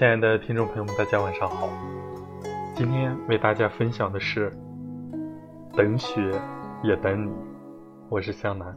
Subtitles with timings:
[0.00, 1.68] 亲爱的听众朋友们，大家晚上好。
[2.74, 4.50] 今天为大家分享的是
[5.76, 6.32] 《等雪
[6.82, 7.30] 也等你》，
[8.08, 8.74] 我是向南。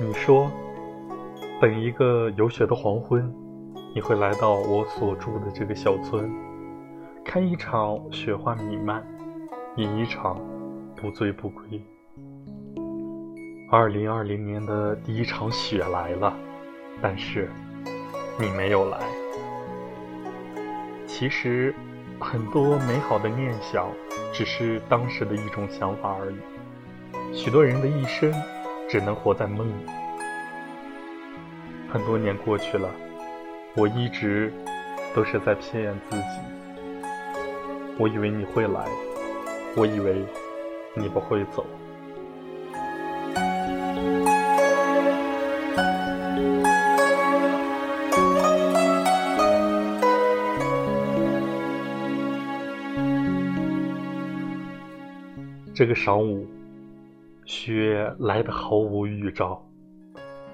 [0.00, 0.50] 你说，
[1.60, 3.30] 等一个有雪的黄昏，
[3.94, 6.32] 你会来到我所住的这个小村，
[7.22, 9.06] 看一场雪花弥漫，
[9.76, 10.40] 饮一场
[10.96, 11.84] 不醉不归。
[13.76, 16.32] 二零二零年的第一场雪来了，
[17.02, 17.50] 但是
[18.38, 19.00] 你没有来。
[21.08, 21.74] 其实，
[22.20, 23.90] 很多美好的念想
[24.32, 26.36] 只是当时的一种想法而已。
[27.36, 28.32] 许多人的一生
[28.88, 29.86] 只能活在梦里。
[31.92, 32.88] 很多年过去了，
[33.74, 34.52] 我一直
[35.16, 36.28] 都是在骗自己。
[37.98, 38.86] 我以为你会来，
[39.76, 40.24] 我以为
[40.94, 41.66] 你不会走。
[55.74, 56.46] 这个晌午，
[57.44, 59.60] 雪来得毫无预兆，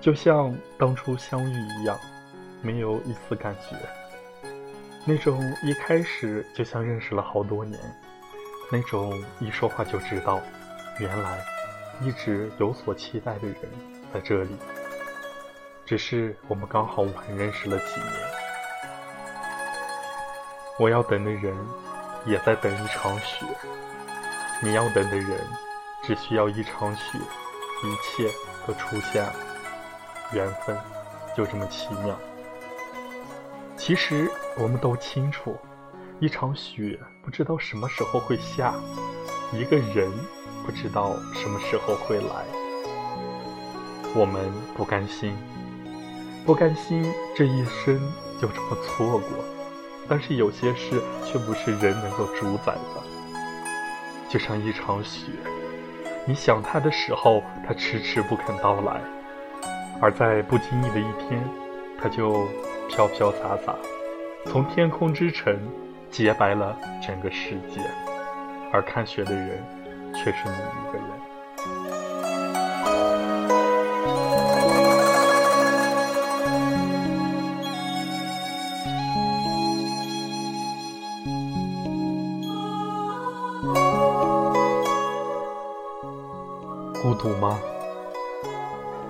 [0.00, 1.98] 就像当初相遇一样，
[2.62, 3.76] 没有一丝感觉。
[5.04, 7.78] 那种一开始就像认识了好多年，
[8.72, 10.41] 那种一说话就知道，
[10.98, 11.44] 原来
[12.00, 13.56] 一直有所期待的人
[14.14, 14.56] 在这里，
[15.84, 18.12] 只是我们刚好晚认识了几年。
[20.78, 21.54] 我要等的人，
[22.24, 23.44] 也在等一场雪。
[24.62, 25.38] 你要等的人，
[26.03, 27.19] 只需要一场雪，
[27.82, 28.31] 一切
[28.66, 29.34] 都出现了，
[30.32, 30.76] 缘分
[31.34, 32.15] 就这么奇妙。
[33.75, 35.56] 其实我们都清楚，
[36.19, 38.75] 一场雪不知道什么时候会下，
[39.50, 40.12] 一个人
[40.66, 42.44] 不知道什么时候会来。
[44.15, 45.34] 我们不甘心，
[46.44, 47.99] 不甘心这一生
[48.38, 49.28] 就这么错过，
[50.06, 53.09] 但是有些事却不是人能够主宰的。
[54.30, 55.26] 就像一场雪，
[56.24, 59.00] 你想它的时候，它迟迟不肯到来；
[60.00, 61.42] 而在不经意的一天，
[62.00, 62.46] 它就
[62.88, 63.74] 飘飘洒洒，
[64.46, 65.58] 从天空之城
[66.12, 67.80] 洁白了整个世界。
[68.72, 69.64] 而看雪的人，
[70.14, 72.09] 却是你一个人。
[87.03, 87.59] 孤独吗？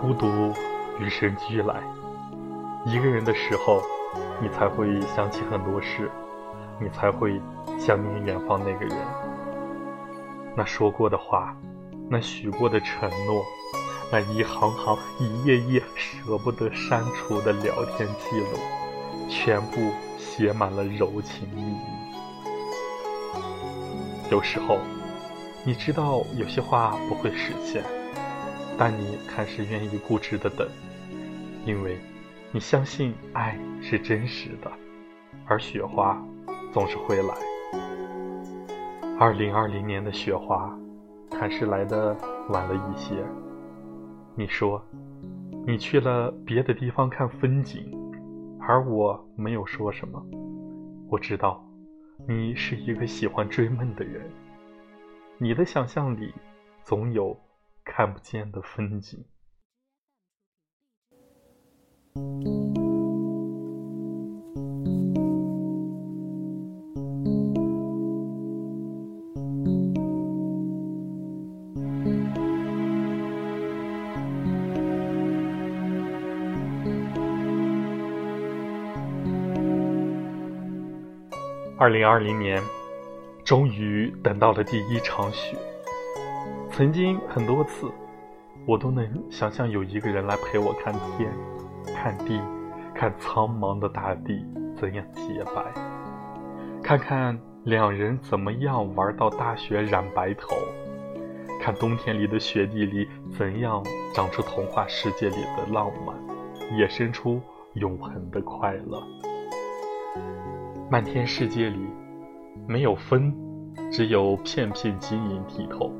[0.01, 0.55] 孤独
[1.01, 1.83] 与生俱来。
[2.87, 3.83] 一个人的时候，
[4.41, 6.09] 你才会想起很多事，
[6.81, 7.43] 你才会
[7.81, 8.97] 想念远方那个人。
[10.56, 11.53] 那说过的话，
[12.09, 13.45] 那许过的承诺，
[14.12, 18.57] 那一行行、一页页舍不得删除的聊天记录，
[19.28, 21.77] 全部写满了柔情蜜意。
[24.31, 24.78] 有时候。
[25.62, 27.84] 你知道有些话不会实现，
[28.78, 30.66] 但你还是愿意固执的等，
[31.66, 31.98] 因为
[32.50, 34.71] 你相信爱是真实的，
[35.44, 36.19] 而雪花
[36.72, 37.34] 总是会来。
[39.19, 40.75] 二零二零年的雪花，
[41.38, 42.16] 还是来的
[42.48, 43.15] 晚了一些。
[44.34, 44.82] 你说，
[45.66, 47.94] 你去了别的地方看风景，
[48.59, 50.25] 而我没有说什么。
[51.10, 51.62] 我知道，
[52.27, 54.22] 你是一个喜欢追梦的人。
[55.43, 56.34] 你的想象里，
[56.84, 57.34] 总有
[57.83, 59.25] 看不见的风景。
[81.78, 82.63] 二零二零年。
[83.50, 85.56] 终于等到了第一场雪。
[86.70, 87.91] 曾经很多次，
[88.64, 91.28] 我都能想象有一个人来陪我看天、
[91.97, 92.41] 看地、
[92.94, 95.64] 看苍茫的大地怎样洁白，
[96.80, 100.54] 看看两人怎么样玩到大雪染白头，
[101.60, 103.82] 看冬天里的雪地里怎样
[104.14, 106.16] 长出童话世界里的浪漫，
[106.78, 107.41] 衍生出
[107.74, 109.02] 永恒的快乐。
[110.88, 111.80] 漫天世界里。
[112.71, 113.34] 没有风，
[113.91, 115.93] 只有片片晶莹剔透、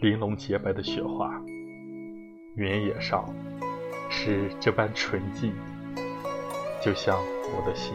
[0.00, 1.40] 玲珑洁白的雪花。
[2.56, 3.32] 原野上
[4.10, 5.54] 是这般纯净，
[6.80, 7.94] 就像我的心。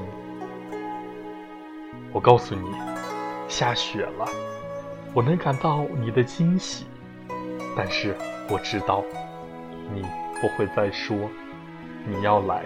[2.14, 2.72] 我告诉你，
[3.50, 4.25] 下雪了，
[5.14, 6.86] 我能感到你的惊喜，
[7.75, 8.16] 但是
[8.50, 9.04] 我知道，
[9.94, 10.04] 你
[10.40, 11.18] 不会再说
[12.06, 12.64] 你要来。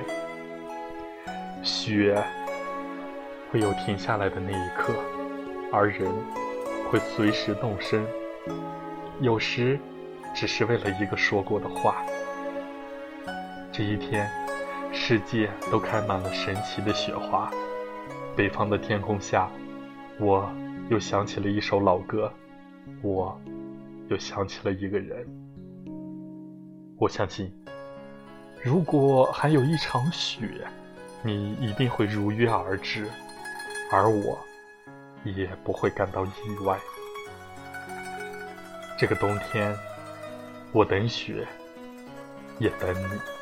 [1.64, 2.24] 雪
[3.52, 4.94] 会有停下来的那一刻，
[5.74, 6.10] 而人
[6.90, 8.02] 会随时动身。
[9.20, 9.78] 有时
[10.34, 12.02] 只是为了一个说过的话。
[13.70, 14.30] 这一天，
[14.94, 17.52] 世界都开满了神奇的雪花。
[18.38, 19.50] 北方的天空下，
[20.18, 20.50] 我
[20.90, 22.32] 又想起了一首老歌，
[23.02, 23.38] 我
[24.08, 25.28] 又想起了一个人。
[26.98, 27.52] 我相信，
[28.64, 30.66] 如果还有一场雪，
[31.22, 33.06] 你一定会如约而至，
[33.92, 34.40] 而我
[35.24, 36.80] 也不会感到意外。
[38.98, 39.78] 这个冬天，
[40.72, 41.46] 我等雪，
[42.58, 43.41] 也等你。